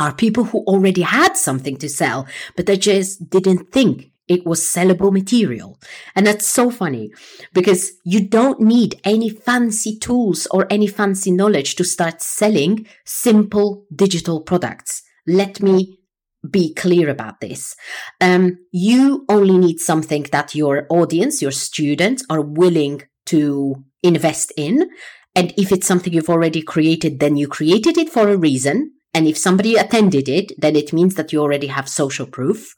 are 0.00 0.14
people 0.14 0.44
who 0.44 0.64
already 0.64 1.02
had 1.02 1.36
something 1.36 1.76
to 1.76 1.88
sell, 1.88 2.26
but 2.56 2.66
they 2.66 2.76
just 2.76 3.30
didn't 3.30 3.70
think 3.70 4.10
it 4.26 4.46
was 4.46 4.62
sellable 4.62 5.12
material. 5.12 5.78
And 6.14 6.26
that's 6.26 6.46
so 6.46 6.70
funny 6.70 7.10
because 7.52 7.92
you 8.04 8.26
don't 8.28 8.60
need 8.60 9.00
any 9.04 9.28
fancy 9.28 9.98
tools 9.98 10.46
or 10.52 10.66
any 10.70 10.86
fancy 10.86 11.32
knowledge 11.32 11.74
to 11.76 11.84
start 11.84 12.22
selling 12.22 12.86
simple 13.04 13.84
digital 13.94 14.40
products. 14.40 15.02
Let 15.26 15.60
me 15.60 15.98
be 16.48 16.72
clear 16.74 17.10
about 17.10 17.40
this. 17.40 17.74
Um, 18.20 18.58
you 18.72 19.26
only 19.28 19.58
need 19.58 19.80
something 19.80 20.22
that 20.32 20.54
your 20.54 20.86
audience, 20.88 21.42
your 21.42 21.50
students 21.50 22.24
are 22.30 22.40
willing 22.40 23.02
to 23.26 23.84
invest 24.02 24.52
in. 24.56 24.88
And 25.34 25.52
if 25.58 25.72
it's 25.72 25.86
something 25.86 26.12
you've 26.12 26.30
already 26.30 26.62
created, 26.62 27.20
then 27.20 27.36
you 27.36 27.48
created 27.48 27.98
it 27.98 28.08
for 28.08 28.28
a 28.28 28.36
reason. 28.36 28.92
And 29.12 29.26
if 29.26 29.36
somebody 29.36 29.76
attended 29.76 30.28
it, 30.28 30.52
then 30.60 30.76
it 30.76 30.92
means 30.92 31.16
that 31.16 31.32
you 31.32 31.40
already 31.40 31.66
have 31.66 31.88
social 31.88 32.26
proof. 32.26 32.74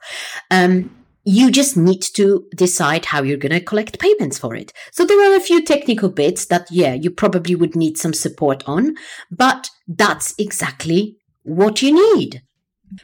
Um, 0.51 0.91
you 1.25 1.51
just 1.51 1.77
need 1.77 2.03
to 2.03 2.47
decide 2.57 3.05
how 3.05 3.23
you're 3.23 3.37
going 3.37 3.53
to 3.53 3.61
collect 3.61 4.01
payments 4.01 4.39
for 4.39 4.57
it. 4.57 4.73
So 4.91 5.05
there 5.05 5.21
are 5.31 5.37
a 5.37 5.41
few 5.41 5.63
technical 5.63 6.09
bits 6.09 6.47
that, 6.47 6.67
yeah, 6.71 6.95
you 6.95 7.11
probably 7.11 7.55
would 7.55 7.77
need 7.77 7.97
some 7.97 8.13
support 8.13 8.65
on, 8.67 8.97
but 9.31 9.71
that's 9.87 10.35
exactly 10.39 11.19
what 11.45 11.83
you 11.83 12.17
need. 12.17 12.43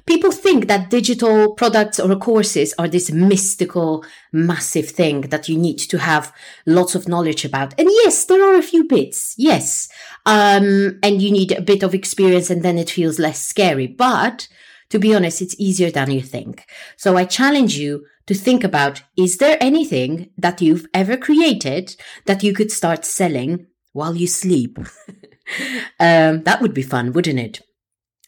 People 0.04 0.32
think 0.32 0.66
that 0.66 0.90
digital 0.90 1.54
products 1.54 1.98
or 1.98 2.14
courses 2.16 2.74
are 2.78 2.88
this 2.88 3.10
mystical, 3.10 4.04
massive 4.32 4.90
thing 4.90 5.22
that 5.22 5.48
you 5.48 5.56
need 5.56 5.78
to 5.78 5.98
have 5.98 6.32
lots 6.66 6.94
of 6.94 7.08
knowledge 7.08 7.44
about. 7.44 7.72
And 7.78 7.88
yes, 7.90 8.26
there 8.26 8.42
are 8.42 8.58
a 8.58 8.62
few 8.62 8.84
bits. 8.84 9.34
Yes. 9.38 9.88
Um, 10.28 10.98
and 11.02 11.22
you 11.22 11.30
need 11.30 11.52
a 11.52 11.62
bit 11.62 11.82
of 11.82 11.94
experience 11.94 12.50
and 12.50 12.62
then 12.62 12.76
it 12.76 12.90
feels 12.90 13.18
less 13.18 13.42
scary. 13.42 13.86
But 13.86 14.46
to 14.90 14.98
be 14.98 15.14
honest, 15.14 15.40
it's 15.40 15.58
easier 15.58 15.90
than 15.90 16.10
you 16.10 16.20
think. 16.20 16.66
So 16.98 17.16
I 17.16 17.24
challenge 17.24 17.78
you 17.78 18.04
to 18.26 18.34
think 18.34 18.62
about, 18.62 19.02
is 19.16 19.38
there 19.38 19.56
anything 19.58 20.28
that 20.36 20.60
you've 20.60 20.84
ever 20.92 21.16
created 21.16 21.96
that 22.26 22.42
you 22.42 22.52
could 22.52 22.70
start 22.70 23.06
selling 23.06 23.68
while 23.94 24.14
you 24.14 24.26
sleep? 24.26 24.78
um, 25.98 26.42
that 26.42 26.58
would 26.60 26.74
be 26.74 26.82
fun, 26.82 27.14
wouldn't 27.14 27.38
it? 27.38 27.62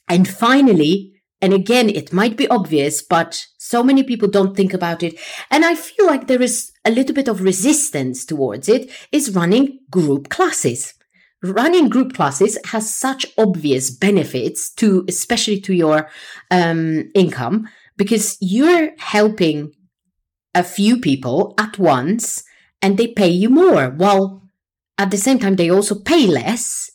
And 0.09 0.27
finally, 0.27 1.13
and 1.43 1.53
again, 1.53 1.91
it 1.91 2.15
might 2.15 2.39
be 2.39 2.49
obvious, 2.49 3.03
but 3.03 3.45
so 3.59 3.83
many 3.83 4.05
people 4.05 4.29
don't 4.29 4.57
think 4.57 4.73
about 4.73 5.03
it. 5.03 5.21
And 5.51 5.67
I 5.67 5.75
feel 5.75 6.07
like 6.07 6.29
there 6.29 6.41
is 6.41 6.73
a 6.87 6.91
little 6.91 7.15
bit 7.15 7.29
of 7.29 7.43
resistance 7.43 8.25
towards 8.25 8.71
it 8.71 8.91
is 9.13 9.35
running 9.35 9.81
group 9.91 10.31
classes 10.31 10.95
running 11.43 11.89
group 11.89 12.15
classes 12.15 12.59
has 12.67 12.93
such 12.93 13.27
obvious 13.39 13.91
benefits 13.91 14.71
to 14.75 15.05
especially 15.09 15.61
to 15.61 15.75
your 15.75 16.09
um, 16.51 17.11
income 17.15 17.69
because 17.97 18.37
you're 18.41 18.91
helping 18.99 19.73
a 20.55 20.63
few 20.63 20.99
people 20.99 21.55
at 21.59 21.79
once 21.79 22.45
and 22.83 22.99
they 22.99 23.07
pay 23.07 23.29
you 23.29 23.49
more 23.49 23.91
while 23.91 24.43
at 24.99 25.11
the 25.11 25.17
same 25.17 25.39
time 25.39 25.57
they 25.57 25.71
also 25.71 25.95
pay 25.95 26.27
less 26.27 26.91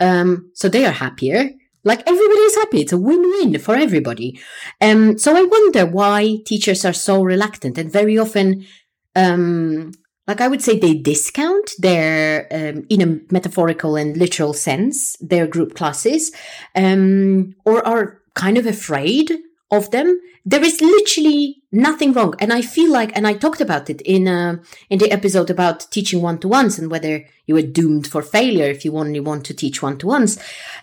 um, 0.00 0.50
so 0.54 0.68
they 0.68 0.84
are 0.84 0.92
happier. 0.92 1.50
Like 1.84 2.00
everybody 2.00 2.40
is 2.40 2.56
happy. 2.56 2.80
It's 2.80 2.92
a 2.92 2.98
win-win 2.98 3.58
for 3.58 3.76
everybody. 3.76 4.40
Um, 4.80 5.18
so 5.18 5.36
i 5.36 5.42
wonder 5.42 5.86
why 5.86 6.38
teachers 6.44 6.84
are 6.84 6.92
so 6.92 7.22
reluctant 7.22 7.78
and 7.78 7.90
very 7.90 8.18
often 8.18 8.66
um, 9.14 9.92
like 10.26 10.40
I 10.40 10.48
would 10.48 10.62
say 10.62 10.78
they 10.78 10.94
discount 10.94 11.70
their, 11.78 12.48
um, 12.50 12.84
in 12.88 13.00
a 13.00 13.20
metaphorical 13.32 13.96
and 13.96 14.16
literal 14.16 14.52
sense, 14.52 15.16
their 15.20 15.46
group 15.46 15.74
classes, 15.74 16.32
um, 16.74 17.54
or 17.64 17.86
are 17.86 18.22
kind 18.34 18.58
of 18.58 18.66
afraid 18.66 19.32
of 19.70 19.90
them. 19.90 20.20
There 20.44 20.62
is 20.62 20.80
literally 20.80 21.62
nothing 21.72 22.12
wrong. 22.12 22.34
And 22.38 22.52
I 22.52 22.62
feel 22.62 22.92
like, 22.92 23.16
and 23.16 23.26
I 23.26 23.34
talked 23.34 23.60
about 23.60 23.90
it 23.90 24.00
in, 24.02 24.28
uh, 24.28 24.58
in 24.90 24.98
the 24.98 25.10
episode 25.10 25.50
about 25.50 25.90
teaching 25.90 26.22
one 26.22 26.38
to 26.38 26.48
ones 26.48 26.78
and 26.78 26.90
whether 26.90 27.24
you 27.46 27.56
are 27.56 27.62
doomed 27.62 28.06
for 28.06 28.22
failure 28.22 28.70
if 28.70 28.84
you 28.84 28.96
only 28.96 29.20
want 29.20 29.44
to 29.46 29.54
teach 29.54 29.82
one 29.82 29.98
to 29.98 30.06
ones, 30.06 30.38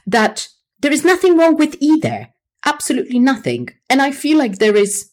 that 0.06 0.50
there 0.80 0.92
is 0.92 1.06
nothing 1.06 1.38
wrong 1.38 1.56
with 1.56 1.78
either. 1.80 2.30
Absolutely 2.66 3.20
nothing. 3.20 3.70
And 3.90 4.02
I 4.02 4.12
feel 4.12 4.38
like 4.38 4.58
there 4.60 4.76
is 4.76 5.10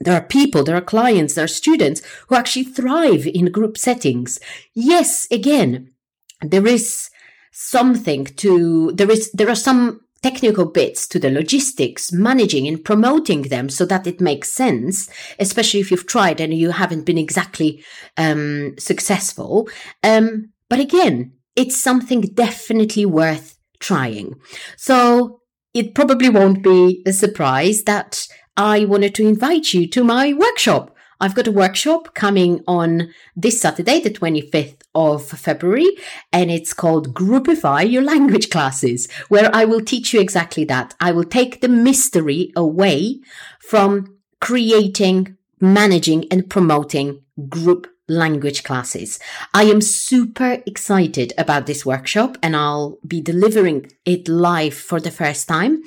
there 0.00 0.14
are 0.14 0.22
people, 0.22 0.64
there 0.64 0.76
are 0.76 0.80
clients, 0.80 1.34
there 1.34 1.44
are 1.44 1.48
students 1.48 2.02
who 2.28 2.34
actually 2.34 2.64
thrive 2.64 3.26
in 3.26 3.52
group 3.52 3.78
settings. 3.78 4.40
Yes, 4.74 5.26
again, 5.30 5.92
there 6.40 6.66
is 6.66 7.08
something 7.52 8.24
to, 8.24 8.92
there 8.92 9.10
is, 9.10 9.30
there 9.32 9.48
are 9.48 9.54
some 9.54 10.00
technical 10.22 10.64
bits 10.64 11.06
to 11.08 11.18
the 11.18 11.30
logistics, 11.30 12.12
managing 12.12 12.66
and 12.66 12.84
promoting 12.84 13.42
them 13.42 13.68
so 13.68 13.84
that 13.84 14.06
it 14.06 14.20
makes 14.20 14.50
sense, 14.50 15.10
especially 15.38 15.80
if 15.80 15.90
you've 15.90 16.06
tried 16.06 16.40
and 16.40 16.54
you 16.54 16.70
haven't 16.70 17.04
been 17.04 17.18
exactly 17.18 17.84
um, 18.16 18.74
successful. 18.78 19.68
Um, 20.02 20.50
but 20.68 20.78
again, 20.78 21.32
it's 21.56 21.80
something 21.80 22.20
definitely 22.20 23.04
worth 23.04 23.58
trying. 23.80 24.34
So 24.76 25.40
it 25.74 25.94
probably 25.94 26.28
won't 26.28 26.62
be 26.62 27.02
a 27.04 27.12
surprise 27.12 27.82
that 27.84 28.26
I 28.56 28.84
wanted 28.84 29.14
to 29.14 29.26
invite 29.26 29.72
you 29.72 29.86
to 29.88 30.04
my 30.04 30.34
workshop. 30.34 30.94
I've 31.20 31.34
got 31.34 31.46
a 31.46 31.52
workshop 31.52 32.14
coming 32.14 32.62
on 32.66 33.14
this 33.34 33.60
Saturday, 33.60 34.00
the 34.00 34.10
25th 34.10 34.82
of 34.94 35.26
February, 35.26 35.88
and 36.32 36.50
it's 36.50 36.74
called 36.74 37.14
Groupify 37.14 37.90
Your 37.90 38.02
Language 38.02 38.50
Classes, 38.50 39.10
where 39.28 39.48
I 39.54 39.64
will 39.64 39.80
teach 39.80 40.12
you 40.12 40.20
exactly 40.20 40.64
that. 40.64 40.94
I 41.00 41.12
will 41.12 41.24
take 41.24 41.60
the 41.60 41.68
mystery 41.68 42.52
away 42.54 43.20
from 43.60 44.18
creating, 44.40 45.38
managing, 45.60 46.26
and 46.30 46.50
promoting 46.50 47.22
group 47.48 47.86
language 48.08 48.62
classes. 48.64 49.18
I 49.54 49.64
am 49.64 49.80
super 49.80 50.62
excited 50.66 51.32
about 51.38 51.66
this 51.66 51.86
workshop 51.86 52.36
and 52.42 52.56
I'll 52.56 52.98
be 53.06 53.20
delivering 53.20 53.90
it 54.04 54.28
live 54.28 54.74
for 54.74 55.00
the 55.00 55.10
first 55.10 55.48
time. 55.48 55.82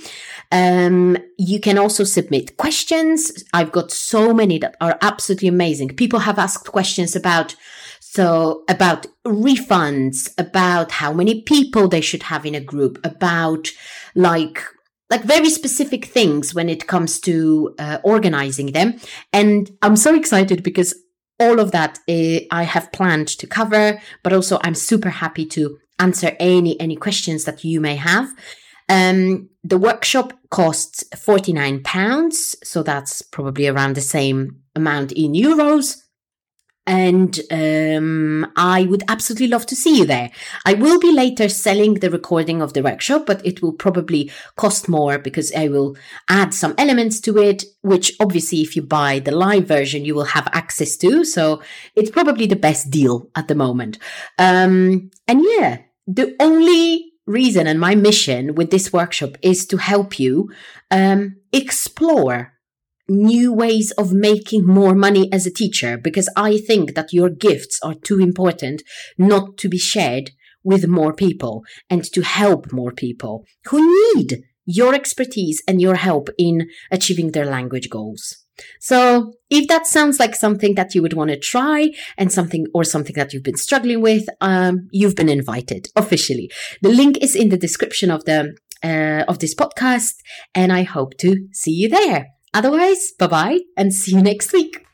Um, 0.56 1.18
you 1.38 1.60
can 1.60 1.78
also 1.78 2.06
submit 2.06 2.56
questions. 2.56 3.44
I've 3.54 3.74
got 3.74 3.92
so 3.92 4.34
many 4.34 4.58
that 4.60 4.78
are 4.80 4.98
absolutely 5.02 5.50
amazing. 5.50 5.90
People 5.90 6.20
have 6.20 6.40
asked 6.40 6.72
questions 6.72 7.14
about 7.14 7.56
so 8.00 8.64
about 8.70 9.06
refunds, 9.28 10.34
about 10.38 10.92
how 10.92 11.12
many 11.12 11.42
people 11.42 11.90
they 11.90 12.00
should 12.00 12.24
have 12.24 12.46
in 12.46 12.56
a 12.56 12.62
group, 12.62 12.98
about 13.04 13.68
like 14.16 14.64
like 15.10 15.24
very 15.24 15.50
specific 15.50 16.06
things 16.06 16.56
when 16.56 16.70
it 16.70 16.88
comes 16.88 17.20
to 17.20 17.76
uh, 17.78 17.98
organizing 18.04 18.72
them. 18.72 18.98
And 19.34 19.70
I'm 19.82 19.98
so 19.98 20.16
excited 20.16 20.64
because 20.64 20.96
all 21.38 21.60
of 21.60 21.72
that 21.72 22.00
uh, 22.08 22.40
I 22.50 22.64
have 22.64 22.94
planned 22.94 23.28
to 23.28 23.46
cover, 23.46 24.00
but 24.24 24.32
also 24.32 24.60
I'm 24.64 24.76
super 24.76 25.10
happy 25.10 25.46
to 25.48 25.78
answer 26.00 26.32
any 26.40 26.80
any 26.80 26.96
questions 26.96 27.44
that 27.44 27.66
you 27.66 27.82
may 27.82 27.98
have. 27.98 28.30
Um, 28.88 29.50
the 29.64 29.78
workshop 29.78 30.34
costs 30.50 31.04
49 31.18 31.84
pounds, 31.84 32.56
so 32.64 32.84
that's 32.84 33.22
probably 33.22 33.68
around 33.68 33.96
the 33.96 34.02
same 34.02 34.62
amount 34.76 35.12
in 35.12 35.34
euros. 35.34 35.98
and 36.88 37.40
um, 37.50 38.52
I 38.56 38.84
would 38.84 39.04
absolutely 39.08 39.48
love 39.48 39.66
to 39.68 39.76
see 39.76 39.98
you 39.98 40.06
there. 40.06 40.30
I 40.66 40.76
will 40.76 41.00
be 41.00 41.12
later 41.12 41.50
selling 41.50 41.96
the 41.96 42.12
recording 42.12 42.62
of 42.62 42.74
the 42.74 42.84
workshop, 42.84 43.26
but 43.26 43.44
it 43.46 43.62
will 43.62 43.74
probably 43.74 44.32
cost 44.56 44.88
more 44.88 45.18
because 45.18 45.52
I 45.56 45.68
will 45.68 45.98
add 46.30 46.54
some 46.54 46.76
elements 46.78 47.20
to 47.22 47.40
it, 47.40 47.64
which 47.82 48.14
obviously, 48.20 48.62
if 48.62 48.76
you 48.76 48.84
buy 48.84 49.18
the 49.18 49.32
live 49.32 49.68
version, 49.68 50.06
you 50.06 50.14
will 50.14 50.26
have 50.26 50.48
access 50.54 50.96
to. 50.98 51.26
So 51.26 51.62
it's 51.96 52.12
probably 52.12 52.46
the 52.46 52.56
best 52.56 52.92
deal 52.92 53.32
at 53.36 53.48
the 53.48 53.56
moment. 53.56 53.98
Um, 54.38 55.10
and 55.28 55.44
yeah, 55.44 55.80
the 56.06 56.36
only 56.40 57.14
reason 57.26 57.68
and 57.68 57.80
my 57.80 57.96
mission 57.96 58.56
with 58.56 58.72
this 58.72 58.94
workshop 58.94 59.38
is 59.42 59.66
to 59.68 59.78
help 59.78 60.20
you 60.20 60.50
um, 60.92 61.36
explore 61.52 62.54
new 63.08 63.54
ways 63.54 63.92
of 63.92 64.14
making 64.14 64.66
more 64.66 64.96
money 64.96 65.32
as 65.32 65.46
a 65.46 65.54
teacher 65.54 65.98
because 65.98 66.30
I 66.36 66.58
think 66.58 66.96
that 66.96 67.14
your 67.14 67.30
gifts 67.30 67.80
are 67.84 67.94
too 67.94 68.20
important 68.20 68.82
not 69.18 69.58
to 69.58 69.70
be 69.70 69.78
shared 69.78 70.32
with 70.64 70.88
more 70.88 71.14
people 71.14 71.64
and 71.90 72.04
to 72.04 72.22
help 72.22 72.72
more 72.72 72.92
people 72.92 73.46
who 73.66 73.80
need 74.16 74.44
your 74.66 74.96
expertise 74.96 75.62
and 75.68 75.80
your 75.80 75.96
help 75.96 76.30
in 76.40 76.68
achieving 76.92 77.32
their 77.32 77.46
language 77.46 77.90
goals. 77.90 78.45
So 78.80 79.34
if 79.50 79.68
that 79.68 79.86
sounds 79.86 80.20
like 80.20 80.36
something 80.36 80.76
that 80.76 80.96
you 80.96 81.02
would 81.02 81.14
want 81.14 81.32
to 81.32 81.40
try 81.40 81.92
and 82.18 82.32
something 82.32 82.68
or 82.74 82.84
something 82.84 83.16
that 83.16 83.34
you've 83.34 83.44
been 83.44 83.58
struggling 83.58 84.02
with, 84.02 84.28
um, 84.42 84.88
you've 84.92 85.16
been 85.16 85.30
invited 85.30 85.88
officially. 85.96 86.50
The 86.82 86.90
link 86.90 87.18
is 87.22 87.36
in 87.36 87.50
the 87.50 87.58
description 87.58 88.12
of 88.12 88.26
the 88.26 88.56
uh, 88.84 89.24
of 89.28 89.40
this 89.40 89.56
podcast, 89.56 90.16
and 90.54 90.72
I 90.72 90.84
hope 90.84 91.18
to 91.18 91.48
see 91.52 91.72
you 91.72 91.90
there. 91.90 92.28
Otherwise, 92.54 93.14
bye 93.18 93.28
bye 93.28 93.60
and 93.76 93.94
see 93.94 94.16
you 94.16 94.22
next 94.22 94.54
week. 94.54 94.86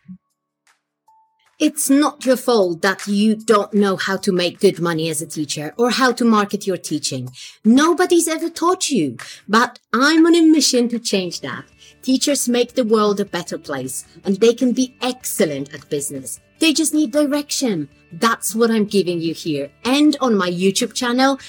It's 1.59 1.91
not 1.91 2.25
your 2.25 2.37
fault 2.37 2.81
that 2.81 3.05
you 3.05 3.35
don't 3.35 3.71
know 3.71 3.95
how 3.95 4.17
to 4.17 4.31
make 4.31 4.59
good 4.59 4.79
money 4.79 5.09
as 5.11 5.21
a 5.21 5.27
teacher 5.27 5.75
or 5.77 5.91
how 5.91 6.11
to 6.13 6.25
market 6.25 6.65
your 6.65 6.77
teaching. 6.77 7.29
Nobody's 7.63 8.27
ever 8.27 8.49
taught 8.49 8.89
you, 8.89 9.17
but 9.47 9.77
I'm 9.93 10.25
on 10.25 10.33
a 10.33 10.41
mission 10.41 10.89
to 10.89 10.97
change 10.97 11.41
that. 11.41 11.65
Teachers 12.01 12.49
make 12.49 12.73
the 12.73 12.83
world 12.83 13.19
a 13.19 13.25
better 13.25 13.57
place 13.57 14.05
and 14.23 14.37
they 14.37 14.53
can 14.53 14.71
be 14.71 14.95
excellent 15.01 15.73
at 15.73 15.89
business. 15.89 16.39
They 16.57 16.73
just 16.73 16.93
need 16.93 17.11
direction. 17.11 17.89
That's 18.11 18.55
what 18.55 18.71
I'm 18.71 18.85
giving 18.85 19.21
you 19.21 19.33
here 19.33 19.71
and 19.85 20.17
on 20.19 20.35
my 20.35 20.49
YouTube 20.49 20.93
channel 20.93 21.39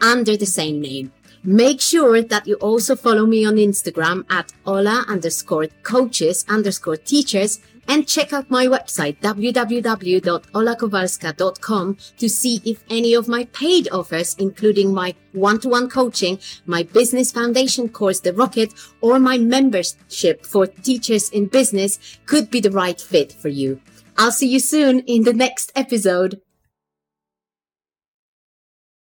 under 0.00 0.36
the 0.36 0.46
same 0.46 0.80
name. 0.80 1.12
Make 1.44 1.80
sure 1.80 2.22
that 2.22 2.46
you 2.46 2.54
also 2.56 2.94
follow 2.94 3.26
me 3.26 3.44
on 3.44 3.56
Instagram 3.56 4.24
at 4.30 4.52
Ola 4.66 5.04
underscore 5.08 5.66
coaches 5.82 6.44
underscore 6.48 6.96
teachers 6.96 7.58
and 7.88 8.08
check 8.08 8.32
out 8.32 8.50
my 8.50 8.66
website 8.66 9.18
www.olakowalska.com 9.20 11.96
to 12.18 12.28
see 12.28 12.60
if 12.64 12.84
any 12.90 13.14
of 13.14 13.28
my 13.28 13.44
paid 13.46 13.88
offers, 13.90 14.34
including 14.38 14.94
my 14.94 15.14
one-to-one 15.32 15.88
coaching, 15.88 16.38
my 16.66 16.82
business 16.82 17.32
foundation 17.32 17.88
course, 17.88 18.20
The 18.20 18.32
Rocket, 18.32 18.72
or 19.00 19.18
my 19.18 19.38
membership 19.38 20.46
for 20.46 20.66
teachers 20.66 21.30
in 21.30 21.46
business 21.46 21.98
could 22.26 22.50
be 22.50 22.60
the 22.60 22.70
right 22.70 23.00
fit 23.00 23.32
for 23.32 23.48
you. 23.48 23.80
I'll 24.18 24.32
see 24.32 24.48
you 24.48 24.60
soon 24.60 25.00
in 25.00 25.24
the 25.24 25.32
next 25.32 25.72
episode. 25.74 26.40